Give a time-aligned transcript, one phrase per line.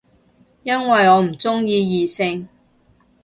[0.63, 2.49] 因為我唔鍾意異性